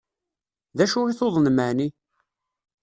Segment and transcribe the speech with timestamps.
[0.77, 1.87] D acu i tuḍnem ɛni?